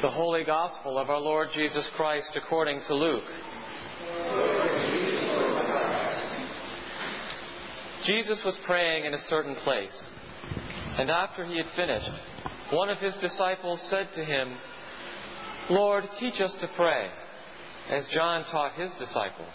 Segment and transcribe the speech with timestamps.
[0.00, 3.24] The Holy Gospel of our Lord Jesus Christ according to Luke.
[8.06, 9.90] Jesus was praying in a certain place,
[10.98, 12.10] and after he had finished,
[12.70, 14.56] one of his disciples said to him,
[15.68, 17.10] Lord, teach us to pray,
[17.90, 19.52] as John taught his disciples.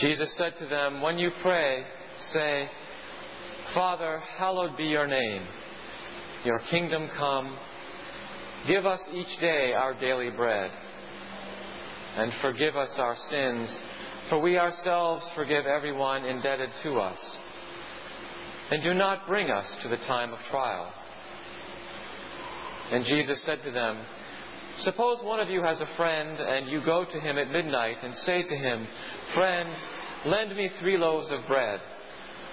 [0.00, 1.84] Jesus said to them, When you pray,
[2.32, 2.68] say,
[3.72, 5.46] Father, hallowed be your name.
[6.44, 7.56] Your kingdom come.
[8.66, 10.70] Give us each day our daily bread.
[12.16, 13.68] And forgive us our sins,
[14.30, 17.18] for we ourselves forgive everyone indebted to us.
[18.70, 20.90] And do not bring us to the time of trial.
[22.90, 23.98] And Jesus said to them,
[24.84, 28.14] Suppose one of you has a friend, and you go to him at midnight and
[28.24, 28.86] say to him,
[29.34, 29.68] Friend,
[30.26, 31.80] lend me three loaves of bread,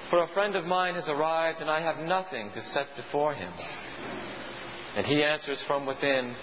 [0.09, 3.51] for a friend of mine has arrived, and I have nothing to set before him.
[4.95, 6.35] And he answers from within,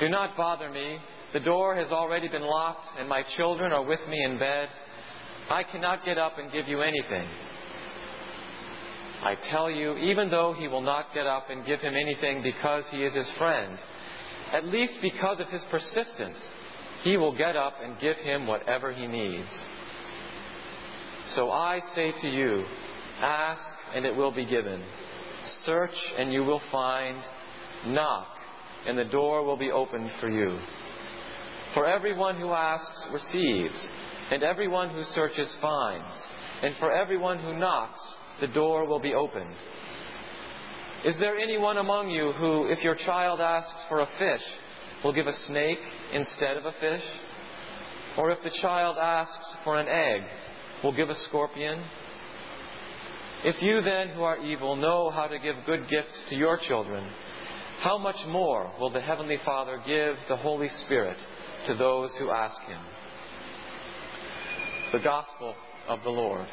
[0.00, 0.98] Do not bother me.
[1.32, 4.68] The door has already been locked, and my children are with me in bed.
[5.50, 7.28] I cannot get up and give you anything.
[9.22, 12.84] I tell you, even though he will not get up and give him anything because
[12.90, 13.78] he is his friend,
[14.52, 16.38] at least because of his persistence,
[17.04, 19.48] he will get up and give him whatever he needs.
[21.34, 22.64] So I say to you,
[23.20, 23.62] ask
[23.94, 24.82] and it will be given.
[25.66, 27.18] Search and you will find.
[27.86, 28.26] Knock
[28.86, 30.58] and the door will be opened for you.
[31.74, 33.74] For everyone who asks receives,
[34.30, 36.06] and everyone who searches finds,
[36.62, 38.00] and for everyone who knocks,
[38.40, 39.54] the door will be opened.
[41.04, 44.42] Is there anyone among you who, if your child asks for a fish,
[45.02, 45.78] will give a snake
[46.12, 47.02] instead of a fish?
[48.18, 50.22] Or if the child asks for an egg,
[50.82, 51.82] will give a scorpion?
[53.44, 57.04] If you then, who are evil, know how to give good gifts to your children,
[57.80, 61.16] how much more will the Heavenly Father give the Holy Spirit
[61.66, 62.80] to those who ask Him?
[64.92, 65.54] The Gospel
[65.88, 66.46] of the Lord.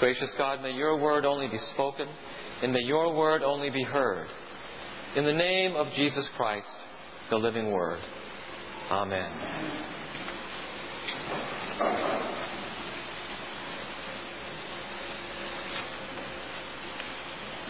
[0.00, 2.08] Gracious God, may your word only be spoken,
[2.62, 4.26] and may your word only be heard.
[5.14, 6.66] In the name of Jesus Christ,
[7.30, 8.00] the living word.
[8.90, 9.30] Amen.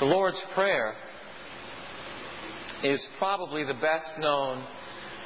[0.02, 0.96] The Lord's Prayer
[2.82, 4.64] is probably the best known,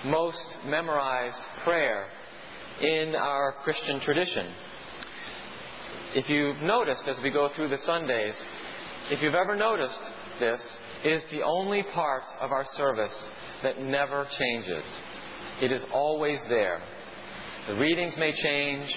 [0.05, 2.09] most memorized prayer
[2.83, 4.53] in our Christian tradition.
[6.15, 8.35] If you've noticed as we go through the Sundays,
[9.11, 9.99] if you've ever noticed
[10.41, 10.61] this,
[11.07, 13.17] it is the only part of our service
[13.63, 14.85] that never changes.
[15.63, 16.83] It is always there.
[17.69, 18.91] The readings may change,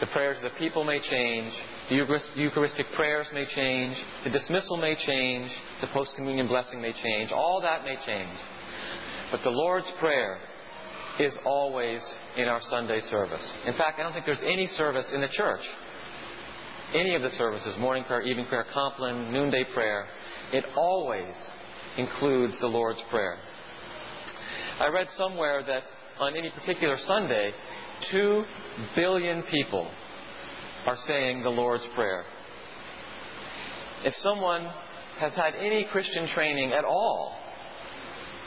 [0.00, 1.52] the prayers of the people may change,
[1.88, 1.96] the
[2.36, 5.50] Eucharistic prayers may change, the dismissal may change,
[5.80, 8.38] the post communion blessing may change, all that may change.
[9.30, 10.38] But the Lord's Prayer
[11.20, 12.00] is always
[12.36, 13.42] in our Sunday service.
[13.66, 15.60] In fact, I don't think there's any service in the church
[16.94, 20.06] any of the services, morning prayer, evening prayer, compline, noonday prayer,
[20.52, 21.34] it always
[21.98, 23.36] includes the Lord's Prayer.
[24.80, 25.82] I read somewhere that
[26.20, 27.52] on any particular Sunday,
[28.12, 28.44] two
[28.94, 29.90] billion people
[30.86, 32.24] are saying the Lord's Prayer.
[34.04, 34.68] If someone
[35.18, 37.34] has had any Christian training at all,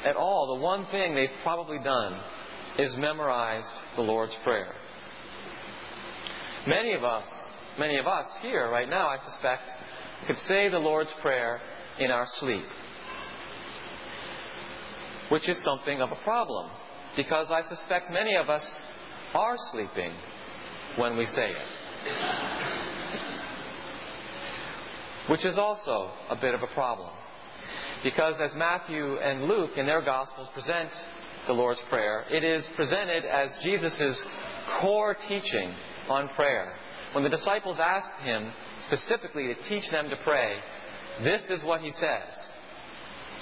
[0.06, 2.20] at all, the one thing they've probably done
[2.78, 4.74] is memorized the Lord's Prayer.
[6.68, 7.24] Many of us
[7.78, 9.64] many of us here right now, I suspect,
[10.26, 11.62] could say the Lord's Prayer
[12.00, 12.66] in our sleep,
[15.30, 16.70] which is something of a problem,
[17.16, 18.64] because I suspect many of us
[19.34, 20.14] are sleeping
[20.97, 21.77] when we say it.
[25.28, 27.09] Which is also a bit of a problem.
[28.03, 30.90] Because as Matthew and Luke in their Gospels present
[31.47, 34.17] the Lord's Prayer, it is presented as Jesus'
[34.79, 35.73] core teaching
[36.09, 36.73] on prayer.
[37.13, 38.51] When the disciples asked him
[38.88, 40.57] specifically to teach them to pray,
[41.23, 42.28] this is what he says.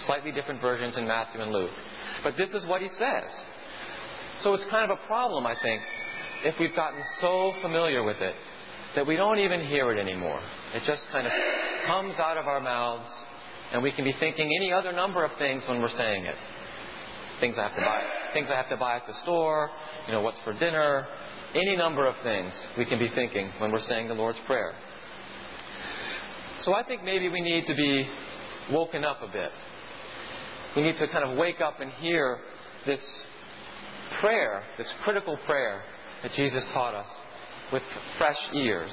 [0.07, 1.72] Slightly different versions in Matthew and Luke.
[2.24, 3.24] But this is what he says.
[4.44, 5.81] So it's kind of a problem, I think,
[6.44, 8.36] if we've gotten so familiar with it
[8.95, 10.42] that we don't even hear it anymore.
[10.74, 11.33] It just kind of
[11.86, 13.09] comes out of our mouths,
[13.74, 16.36] and we can be thinking any other number of things when we're saying it.
[17.39, 18.01] Things I have to buy,
[18.33, 19.69] things I have to buy at the store,
[20.07, 21.06] you know, what's for dinner,
[21.53, 24.74] any number of things we can be thinking when we're saying the Lord's Prayer.
[26.63, 28.07] So I think maybe we need to be
[28.71, 29.51] woken up a bit.
[30.75, 32.39] We need to kind of wake up and hear
[32.86, 33.00] this
[34.21, 35.83] prayer, this critical prayer
[36.24, 37.07] that Jesus taught us
[37.72, 37.84] with
[38.18, 38.92] fresh ears.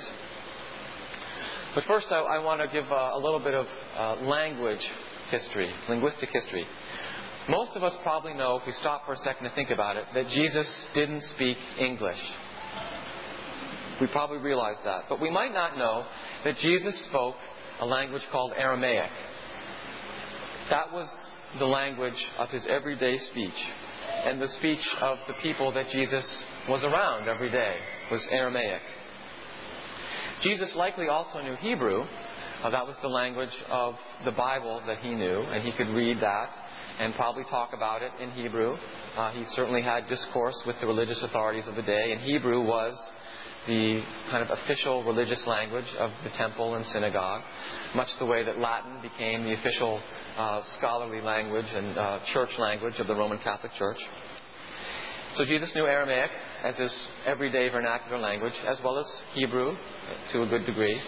[1.74, 3.66] But first, I, I want to give uh, a little bit of
[3.96, 4.80] uh, language
[5.30, 6.66] history, linguistic history.
[7.48, 10.04] Most of us probably know, if we stop for a second to think about it,
[10.14, 12.18] that Jesus didn't speak English.
[14.00, 15.04] We probably realize that.
[15.08, 16.04] But we might not know
[16.44, 17.36] that Jesus spoke
[17.80, 19.10] a language called Aramaic.
[20.70, 21.08] That was
[21.58, 23.50] the language of his everyday speech.
[24.24, 26.24] And the speech of the people that Jesus
[26.68, 27.76] was around every day
[28.10, 28.82] was Aramaic.
[30.42, 32.02] Jesus likely also knew Hebrew.
[32.62, 33.94] Uh, that was the language of
[34.24, 36.50] the Bible that he knew, and he could read that
[37.00, 38.76] and probably talk about it in Hebrew.
[39.16, 42.96] Uh, he certainly had discourse with the religious authorities of the day, and Hebrew was
[43.66, 47.42] the kind of official religious language of the temple and synagogue,
[47.94, 50.00] much the way that Latin became the official
[50.36, 53.98] uh, scholarly language and uh, church language of the Roman Catholic Church.
[55.36, 56.30] So Jesus knew Aramaic
[56.62, 56.92] as his
[57.24, 59.74] everyday vernacular language, as well as Hebrew
[60.32, 61.00] to a good degree.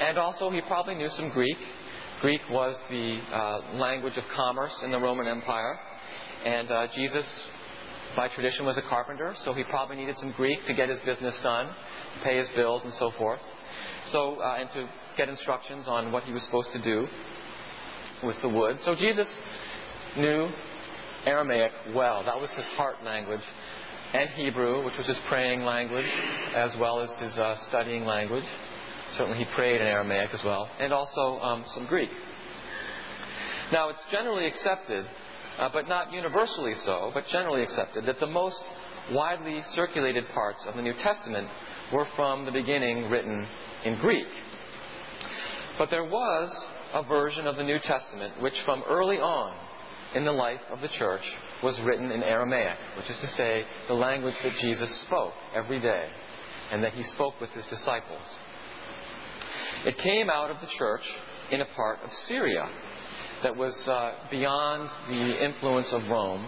[0.00, 1.56] And also, he probably knew some Greek.
[2.20, 5.78] Greek was the uh, language of commerce in the Roman Empire.
[6.44, 7.24] And uh, Jesus,
[8.16, 11.34] by tradition, was a carpenter, so he probably needed some Greek to get his business
[11.44, 13.40] done, to pay his bills, and so forth.
[14.10, 17.06] So, uh, and to get instructions on what he was supposed to do
[18.24, 18.78] with the wood.
[18.84, 19.26] So Jesus
[20.16, 20.48] knew
[21.28, 22.24] Aramaic well.
[22.24, 23.42] That was his heart language.
[24.14, 26.06] And Hebrew, which was his praying language,
[26.54, 28.44] as well as his uh, studying language.
[29.18, 30.66] Certainly he prayed in Aramaic as well.
[30.80, 32.08] And also um, some Greek.
[33.70, 35.04] Now, it's generally accepted,
[35.58, 38.56] uh, but not universally so, but generally accepted, that the most
[39.12, 41.48] widely circulated parts of the New Testament
[41.92, 43.46] were from the beginning written
[43.84, 44.28] in Greek.
[45.76, 46.50] But there was
[46.94, 49.67] a version of the New Testament which, from early on
[50.14, 51.22] in the life of the church,
[51.62, 56.08] was written in Aramaic, which is to say, the language that Jesus spoke every day
[56.72, 58.22] and that he spoke with his disciples.
[59.84, 61.02] It came out of the church
[61.50, 62.68] in a part of Syria
[63.42, 66.46] that was uh, beyond the influence of Rome,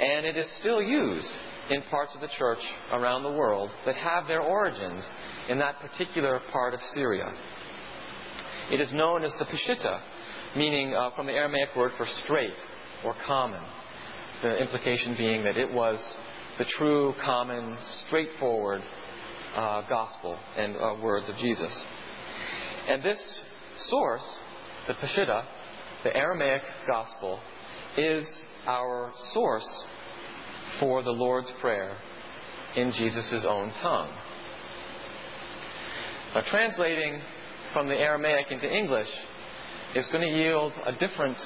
[0.00, 1.28] and it is still used
[1.70, 2.58] in parts of the church
[2.92, 5.04] around the world that have their origins
[5.48, 7.32] in that particular part of Syria.
[8.70, 10.00] It is known as the Peshitta,
[10.56, 12.54] meaning uh, from the Aramaic word for straight
[13.04, 13.62] or common.
[14.42, 15.98] The implication being that it was
[16.58, 17.76] the true, common,
[18.06, 18.82] straightforward
[19.56, 21.72] uh, gospel and uh, words of Jesus.
[22.88, 23.18] And this
[23.88, 24.22] source,
[24.88, 25.44] the Peshitta,
[26.04, 27.38] the Aramaic gospel,
[27.96, 28.24] is
[28.66, 29.66] our source
[30.80, 31.96] for the Lord's Prayer
[32.76, 34.10] in Jesus' own tongue.
[36.34, 37.20] Now, translating
[37.72, 39.08] from the Aramaic into English
[39.94, 41.36] is going to yield a different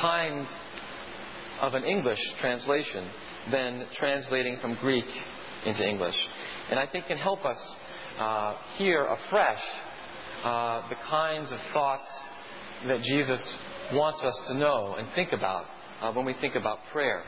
[0.00, 0.46] kind
[1.60, 3.08] of an English translation
[3.50, 5.04] than translating from Greek
[5.66, 6.14] into English.
[6.70, 7.58] And I think can help us
[8.18, 9.62] uh, hear afresh
[10.44, 12.08] uh, the kinds of thoughts
[12.86, 13.40] that Jesus
[13.92, 15.66] wants us to know and think about
[16.00, 17.22] uh, when we think about prayer.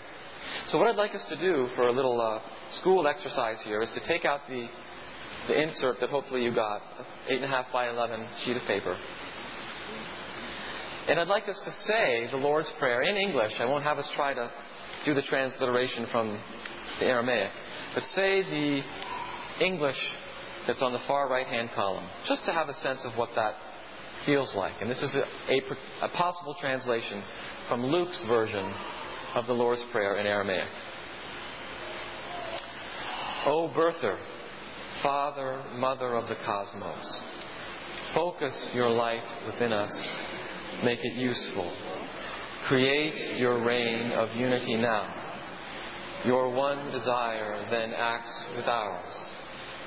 [0.71, 2.41] So, what I'd like us to do for a little uh,
[2.81, 4.67] school exercise here is to take out the,
[5.49, 6.81] the insert that hopefully you got,
[7.31, 8.97] 8.5 by 11 sheet of paper.
[11.07, 13.53] And I'd like us to say the Lord's Prayer in English.
[13.61, 14.51] I won't have us try to
[15.05, 16.41] do the transliteration from
[16.99, 17.51] the Aramaic,
[17.95, 18.81] but say the
[19.63, 19.99] English
[20.67, 23.55] that's on the far right hand column, just to have a sense of what that
[24.25, 24.73] feels like.
[24.81, 27.23] And this is a, a, a possible translation
[27.69, 28.73] from Luke's version
[29.35, 30.69] of the Lord's Prayer in Aramaic.
[33.45, 34.19] O birther,
[35.03, 37.21] Father, Mother of the cosmos,
[38.15, 39.93] focus your light within us
[40.83, 41.71] make it useful.
[42.69, 45.15] Create your reign of unity now.
[46.25, 49.13] Your one desire then acts with ours,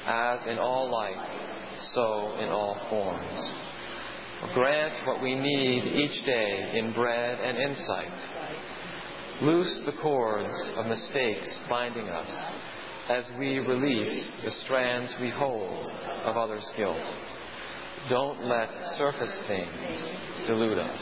[0.05, 1.29] as in all life,
[1.95, 3.51] so in all forms.
[4.53, 8.11] Grant what we need each day in bread and insight.
[9.41, 12.27] Loose the cords of mistakes binding us
[13.09, 15.91] as we release the strands we hold
[16.25, 16.97] of others' guilt.
[18.09, 20.99] Don't let surface things delude us.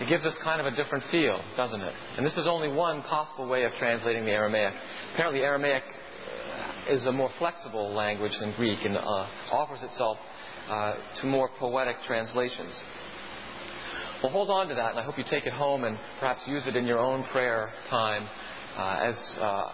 [0.00, 1.94] It gives us kind of a different feel, doesn't it?
[2.16, 4.74] And this is only one possible way of translating the Aramaic.
[5.14, 10.18] Apparently, Aramaic uh, is a more flexible language than Greek and uh, offers itself
[10.68, 12.72] uh, to more poetic translations.
[14.22, 16.62] Well, hold on to that, and I hope you take it home and perhaps use
[16.66, 18.28] it in your own prayer time
[18.76, 19.72] uh, as uh,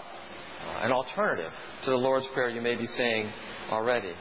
[0.83, 1.53] an alternative
[1.85, 3.33] to the Lord's Prayer you may be saying
[3.71, 4.12] already.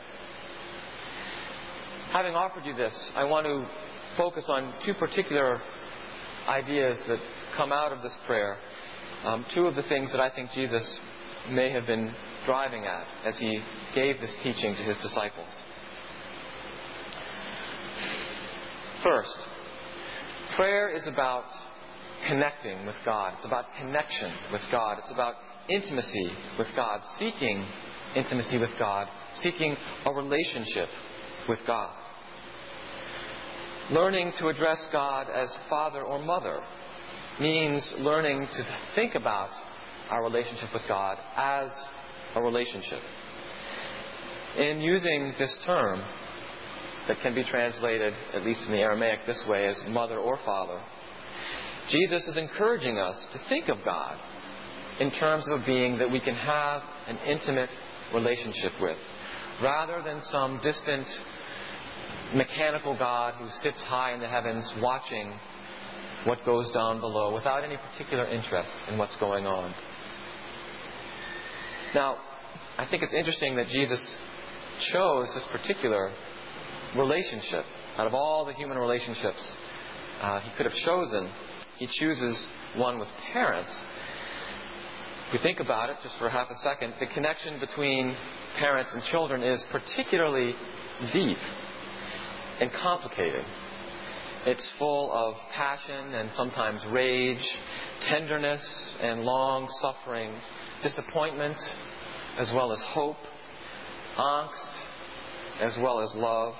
[2.12, 3.68] Having offered you this, I want to
[4.16, 5.62] focus on two particular
[6.48, 7.20] ideas that
[7.58, 8.58] come out of this prayer.
[9.26, 10.84] Um, two of the things that I think Jesus
[11.52, 12.14] may have been
[12.46, 13.62] driving at as he
[13.94, 15.50] gave this teaching to his disciples.
[19.04, 19.36] First,
[20.56, 21.44] prayer is about
[22.28, 23.34] connecting with God.
[23.38, 25.00] It's about connection with God.
[25.00, 25.36] It's about
[25.70, 27.66] intimacy with God, seeking
[28.16, 29.08] intimacy with God,
[29.44, 30.88] seeking a relationship
[31.48, 31.94] with God.
[33.92, 36.60] Learning to address God as Father or Mother
[37.39, 39.50] means learning to think about
[40.10, 41.70] our relationship with God as
[42.36, 43.01] a relationship.
[44.58, 46.04] In using this term,
[47.08, 50.82] that can be translated, at least in the Aramaic, this way as mother or father,
[51.89, 54.18] Jesus is encouraging us to think of God
[55.00, 57.70] in terms of a being that we can have an intimate
[58.13, 58.98] relationship with,
[59.62, 61.08] rather than some distant
[62.34, 65.34] mechanical God who sits high in the heavens watching
[66.26, 69.74] what goes down below without any particular interest in what's going on.
[71.96, 72.18] Now,
[72.78, 74.00] I think it's interesting that Jesus
[74.92, 76.12] chose this particular
[76.96, 77.66] relationship.
[77.98, 79.40] Out of all the human relationships
[80.22, 81.30] uh, he could have chosen,
[81.78, 82.36] he chooses
[82.76, 83.72] one with parents.
[85.27, 88.15] If we think about it just for half a second, the connection between
[88.60, 90.55] parents and children is particularly
[91.12, 91.38] deep
[92.62, 93.43] and complicated.
[94.46, 97.46] It's full of passion and sometimes rage,
[98.07, 98.62] tenderness
[99.01, 100.34] and long suffering,
[100.81, 101.57] disappointment
[102.38, 103.17] as well as hope,
[104.17, 104.72] angst
[105.60, 106.53] as well as love.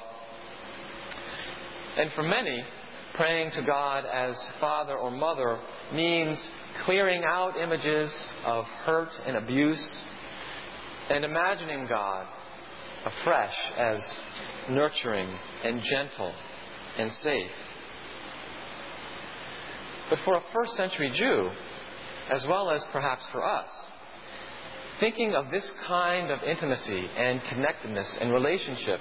[1.98, 2.66] And for many,
[3.14, 5.58] praying to God as father or mother
[5.94, 6.38] means
[6.86, 8.12] clearing out images
[8.46, 9.80] of hurt and abuse
[11.10, 12.26] and imagining God
[13.06, 14.00] afresh as
[14.70, 15.30] nurturing
[15.64, 16.34] and gentle
[16.98, 17.52] and safe.
[20.10, 21.50] But for a first century Jew,
[22.32, 23.68] as well as perhaps for us,
[25.00, 29.00] thinking of this kind of intimacy and connectedness and relationship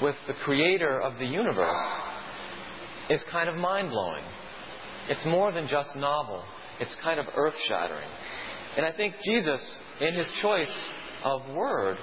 [0.00, 1.86] with the creator of the universe
[3.10, 4.24] is kind of mind blowing.
[5.08, 6.42] It's more than just novel,
[6.80, 8.08] it's kind of earth shattering.
[8.76, 9.60] And I think Jesus,
[10.00, 10.68] in his choice
[11.24, 11.98] of word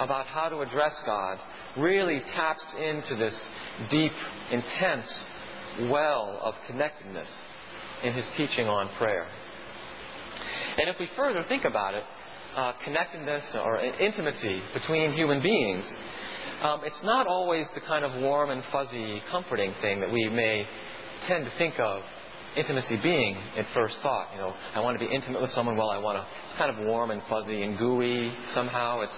[0.00, 1.38] about how to address God,
[1.76, 3.34] really taps into this
[3.90, 4.12] deep,
[4.50, 5.06] intense
[5.90, 7.28] well of connectedness
[8.02, 9.26] in his teaching on prayer.
[10.78, 12.04] And if we further think about it,
[12.56, 15.84] uh, connectedness or intimacy between human beings,
[16.62, 20.66] um, it's not always the kind of warm and fuzzy, comforting thing that we may
[21.28, 22.02] tend to think of
[22.56, 24.28] intimacy being at first thought.
[24.32, 25.76] You know, I want to be intimate with someone.
[25.76, 26.22] Well, I want to.
[26.22, 29.00] It's kind of warm and fuzzy and gooey somehow.
[29.02, 29.12] It's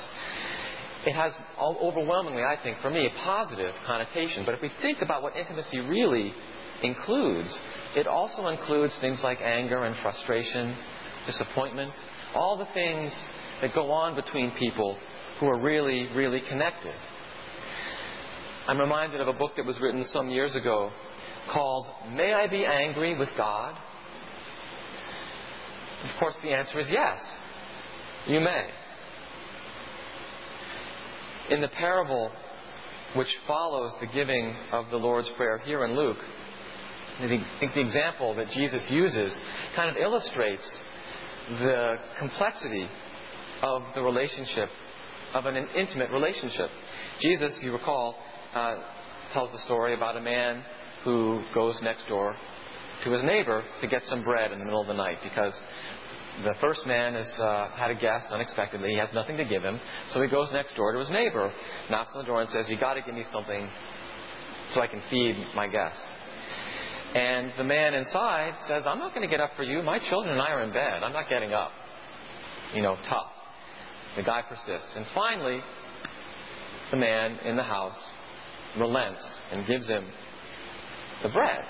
[1.06, 4.44] it has overwhelmingly, I think, for me, a positive connotation.
[4.44, 6.34] But if we think about what intimacy really
[6.82, 7.48] includes,
[7.96, 10.76] it also includes things like anger and frustration,
[11.26, 11.92] disappointment,
[12.34, 13.12] all the things
[13.62, 14.98] that go on between people
[15.38, 16.94] who are really, really connected.
[18.68, 20.92] I'm reminded of a book that was written some years ago
[21.52, 23.76] called May I Be Angry with God?
[26.04, 27.18] Of course, the answer is yes.
[28.26, 28.66] You may.
[31.50, 32.30] In the parable
[33.14, 36.18] which follows the giving of the Lord's Prayer here in Luke,
[37.18, 39.32] I think the example that Jesus uses
[39.76, 40.62] kind of illustrates
[41.50, 42.88] the complexity
[43.62, 44.70] of the relationship,
[45.34, 46.70] of an intimate relationship.
[47.20, 48.16] Jesus, you recall,
[48.54, 48.76] uh,
[49.32, 50.64] tells the story about a man
[51.04, 52.34] who goes next door
[53.04, 55.54] to his neighbor to get some bread in the middle of the night because
[56.44, 58.90] the first man has uh, had a guest unexpectedly.
[58.90, 59.80] He has nothing to give him.
[60.12, 61.52] So he goes next door to his neighbor,
[61.90, 63.68] knocks on the door, and says, You got to give me something
[64.74, 65.98] so I can feed my guest.
[67.14, 69.82] And the man inside says, I'm not going to get up for you.
[69.82, 71.02] My children and I are in bed.
[71.02, 71.72] I'm not getting up.
[72.74, 73.26] You know, tough.
[74.16, 74.88] The guy persists.
[74.94, 75.60] And finally,
[76.92, 77.96] the man in the house
[78.78, 80.06] relents and gives him
[81.22, 81.64] the bread.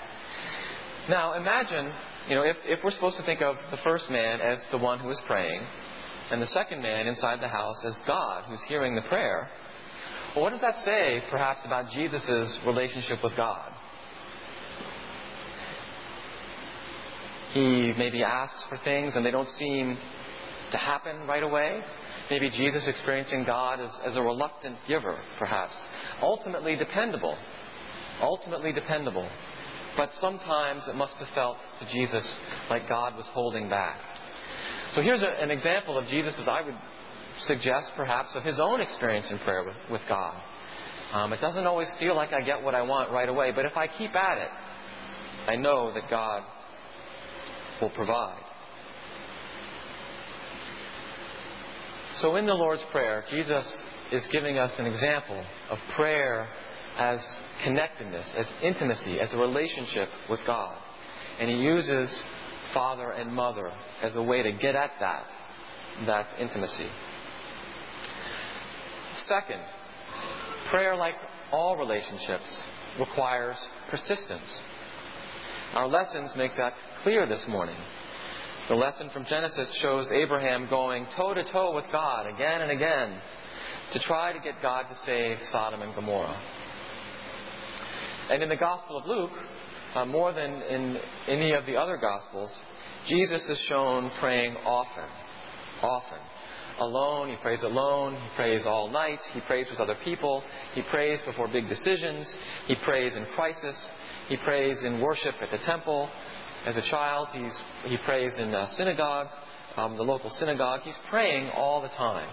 [1.08, 1.90] Now, imagine,
[2.28, 4.98] you know, if, if we're supposed to think of the first man as the one
[4.98, 5.60] who is praying,
[6.30, 9.50] and the second man inside the house as God who's hearing the prayer,
[10.34, 13.72] well, what does that say, perhaps, about Jesus' relationship with God?
[17.52, 19.98] He maybe asks for things and they don't seem
[20.70, 21.80] to happen right away.
[22.30, 25.74] Maybe Jesus experiencing God as, as a reluctant giver, perhaps.
[26.22, 27.36] Ultimately dependable.
[28.22, 29.28] Ultimately dependable.
[29.96, 32.24] But sometimes it must have felt to Jesus
[32.68, 33.98] like God was holding back.
[34.94, 36.74] So here's a, an example of Jesus, as I would
[37.46, 40.40] suggest, perhaps, of his own experience in prayer with, with God.
[41.12, 43.76] Um, it doesn't always feel like I get what I want right away, but if
[43.76, 44.50] I keep at it,
[45.48, 46.42] I know that God
[47.80, 48.42] will provide.
[52.20, 53.64] So in the Lord's Prayer, Jesus
[54.12, 56.48] is giving us an example of prayer
[56.98, 57.18] as
[57.64, 60.76] connectedness, as intimacy, as a relationship with God.
[61.38, 62.08] And he uses
[62.74, 63.70] father and mother
[64.02, 65.24] as a way to get at that,
[66.06, 66.88] that intimacy.
[69.28, 69.60] Second,
[70.70, 71.14] prayer, like
[71.52, 72.48] all relationships,
[72.98, 73.56] requires
[73.90, 74.42] persistence.
[75.74, 77.76] Our lessons make that clear this morning.
[78.68, 83.20] The lesson from Genesis shows Abraham going toe to toe with God again and again
[83.92, 86.40] to try to get God to save Sodom and Gomorrah.
[88.30, 89.32] And in the Gospel of Luke,
[89.96, 92.48] uh, more than in any of the other Gospels,
[93.08, 95.08] Jesus is shown praying often.
[95.82, 96.18] Often.
[96.78, 100.44] Alone, he prays alone, he prays all night, he prays with other people,
[100.74, 102.24] he prays before big decisions,
[102.68, 103.74] he prays in crisis,
[104.28, 106.08] he prays in worship at the temple.
[106.66, 109.26] As a child, he's, he prays in a synagogue,
[109.76, 110.82] um, the local synagogue.
[110.84, 112.28] He's praying all the time.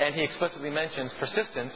[0.00, 1.72] And he explicitly mentions persistence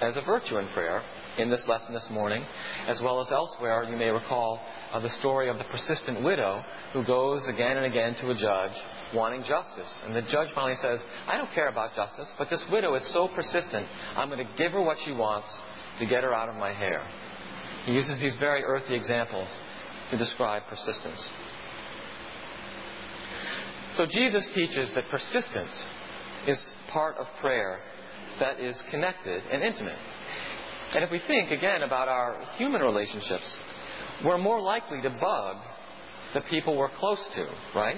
[0.00, 1.02] as a virtue in prayer
[1.38, 2.44] in this lesson this morning,
[2.86, 3.84] as well as elsewhere.
[3.84, 4.60] You may recall
[4.92, 6.62] uh, the story of the persistent widow
[6.92, 8.72] who goes again and again to a judge
[9.14, 9.90] wanting justice.
[10.04, 13.28] And the judge finally says, I don't care about justice, but this widow is so
[13.28, 15.48] persistent, I'm going to give her what she wants
[16.00, 17.02] to get her out of my hair.
[17.84, 19.48] He uses these very earthy examples
[20.10, 21.20] to describe persistence.
[23.96, 25.70] So Jesus teaches that persistence
[26.46, 26.58] is
[26.92, 27.80] part of prayer
[28.40, 29.96] that is connected and intimate.
[30.94, 33.44] And if we think again about our human relationships,
[34.24, 35.56] we're more likely to bug
[36.34, 37.96] the people we're close to, right?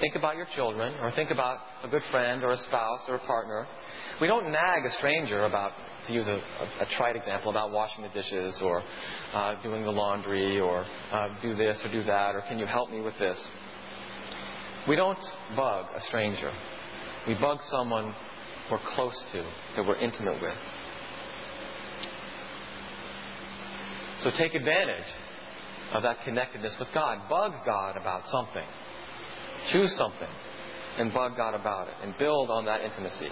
[0.00, 3.26] Think about your children, or think about a good friend, or a spouse, or a
[3.26, 3.66] partner.
[4.20, 5.72] We don't nag a stranger about,
[6.08, 8.82] to use a, a, a trite example, about washing the dishes, or
[9.32, 12.90] uh, doing the laundry, or uh, do this or do that, or can you help
[12.90, 13.38] me with this?
[14.88, 15.18] We don't
[15.56, 16.52] bug a stranger.
[17.26, 18.14] We bug someone
[18.70, 19.46] we're close to,
[19.76, 20.54] that we're intimate with.
[24.24, 25.04] So take advantage
[25.92, 27.28] of that connectedness with God.
[27.28, 28.66] Bug God about something.
[29.70, 30.28] Choose something
[30.98, 33.28] and bug God about it and build on that intimacy.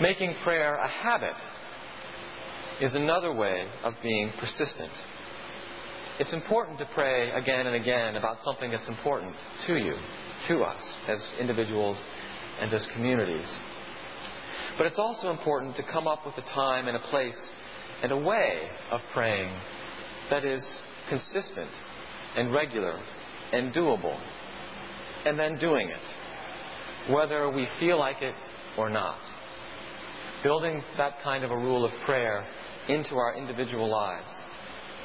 [0.00, 1.36] Making prayer a habit
[2.80, 4.90] is another way of being persistent.
[6.18, 9.34] It's important to pray again and again about something that's important
[9.66, 9.94] to you,
[10.48, 11.96] to us, as individuals
[12.60, 13.46] and as communities.
[14.76, 17.34] But it's also important to come up with a time and a place
[18.02, 19.52] and a way of praying
[20.30, 20.62] that is
[21.08, 21.70] consistent
[22.36, 23.00] and regular
[23.52, 24.18] and doable,
[25.26, 28.34] and then doing it, whether we feel like it
[28.76, 29.18] or not.
[30.42, 32.44] Building that kind of a rule of prayer
[32.88, 34.26] into our individual lives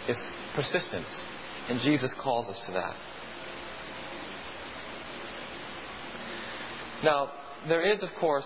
[0.07, 0.17] is
[0.55, 1.07] persistence,
[1.69, 2.95] and Jesus calls us to that.
[7.03, 7.31] Now,
[7.67, 8.45] there is, of course,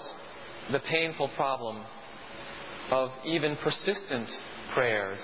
[0.71, 1.83] the painful problem
[2.91, 4.29] of even persistent
[4.73, 5.19] prayers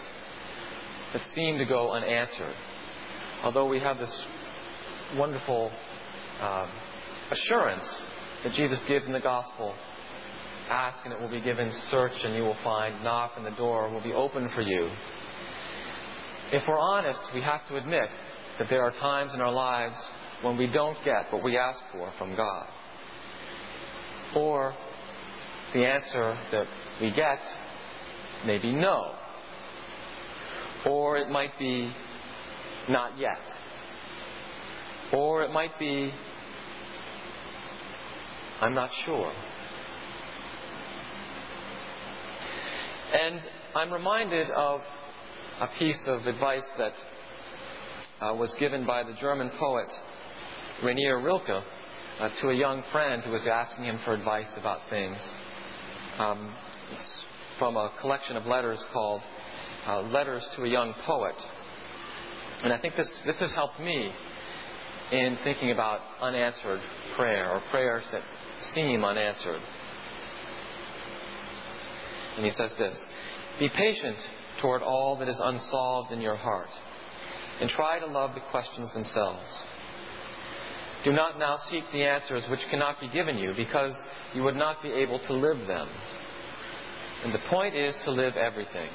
[1.13, 2.55] that seem to go unanswered.
[3.43, 4.11] Although we have this
[5.15, 5.71] wonderful
[6.41, 6.69] um,
[7.31, 7.83] assurance
[8.43, 9.73] that Jesus gives in the gospel
[10.69, 13.89] ask and it will be given, search and you will find, knock and the door
[13.89, 14.89] will be open for you.
[16.51, 18.09] If we're honest, we have to admit
[18.59, 19.95] that there are times in our lives
[20.41, 22.67] when we don't get what we ask for from God.
[24.35, 24.75] Or
[25.73, 26.67] the answer that
[27.01, 27.39] we get
[28.45, 29.13] may be no.
[30.85, 31.91] Or it might be
[32.89, 33.39] not yet.
[35.13, 36.11] Or it might be
[38.61, 39.31] I'm not sure.
[43.13, 43.41] And
[43.75, 44.81] I'm reminded of
[45.61, 46.93] a piece of advice that
[48.21, 49.87] uh, was given by the German poet
[50.83, 51.63] Rainer Rilke
[52.19, 55.17] uh, to a young friend who was asking him for advice about things
[56.19, 56.53] um,
[57.57, 59.21] from a collection of letters called
[59.87, 61.35] uh, Letters to a Young Poet.
[62.63, 64.11] And I think this, this has helped me
[65.11, 66.81] in thinking about unanswered
[67.15, 68.21] prayer or prayers that
[68.75, 69.61] seem unanswered.
[72.35, 72.95] And he says this
[73.59, 74.17] Be patient
[74.61, 76.69] toward all that is unsolved in your heart,
[77.61, 79.41] and try to love the questions themselves.
[81.05, 83.93] Do not now seek the answers which cannot be given you, because
[84.33, 85.89] you would not be able to live them.
[87.23, 88.89] And the point is to live everything.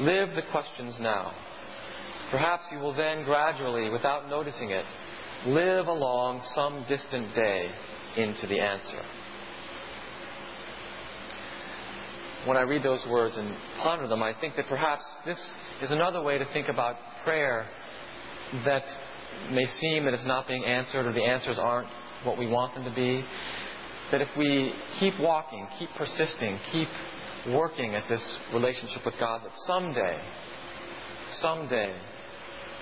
[0.00, 1.32] Live the questions now.
[2.30, 4.84] Perhaps you will then gradually, without noticing it,
[5.46, 7.70] live along some distant day
[8.16, 9.02] into the answer.
[12.46, 15.38] When I read those words and ponder them, I think that perhaps this
[15.82, 17.66] is another way to think about prayer
[18.64, 18.84] that
[19.50, 21.88] may seem that it's not being answered or the answers aren't
[22.24, 23.24] what we want them to be.
[24.10, 26.88] That if we keep walking, keep persisting, keep
[27.48, 30.20] working at this relationship with God, that someday,
[31.40, 31.94] someday,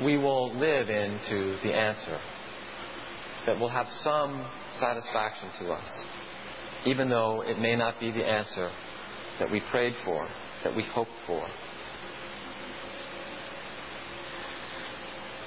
[0.03, 2.21] we will live into the answer.
[3.47, 4.47] That will have some
[4.81, 5.85] satisfaction to us,
[6.87, 8.71] even though it may not be the answer
[9.39, 10.29] that we prayed for,
[10.65, 11.47] that we hoped for.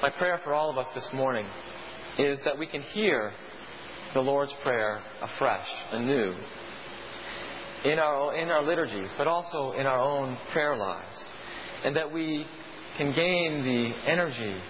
[0.01, 1.45] My prayer for all of us this morning
[2.17, 3.33] is that we can hear
[4.13, 6.35] the Lord's Prayer afresh, anew,
[7.85, 11.19] in our, in our liturgies, but also in our own prayer lives,
[11.83, 12.45] and that we
[12.97, 14.61] can gain the energy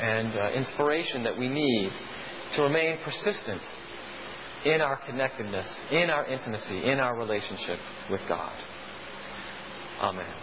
[0.00, 1.90] and uh, inspiration that we need
[2.56, 3.60] to remain persistent
[4.64, 7.78] in our connectedness, in our intimacy, in our relationship
[8.10, 8.52] with God.
[10.00, 10.34] Amen.